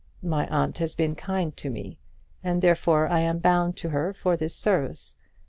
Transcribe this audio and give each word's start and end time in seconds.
My 0.23 0.47
aunt 0.47 0.79
has 0.79 0.95
been 0.95 1.13
kind 1.13 1.55
to 1.57 1.69
me, 1.69 1.99
and 2.43 2.63
therefore 2.63 3.07
I 3.07 3.19
am 3.19 3.37
bound 3.37 3.77
to 3.77 3.89
her 3.89 4.13
for 4.15 4.35
this 4.35 4.55
service. 4.55 5.15